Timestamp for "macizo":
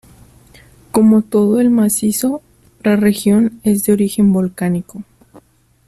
1.69-2.41